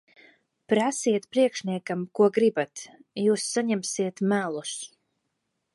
[0.71, 2.85] Prasiet priekšniekiem, ko gribat.
[3.27, 4.75] Jūs saņemsiet melus.